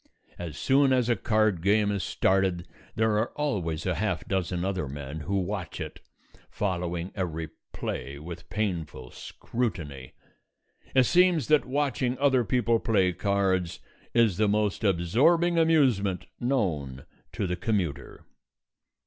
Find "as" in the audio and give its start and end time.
0.39-0.57, 0.93-1.09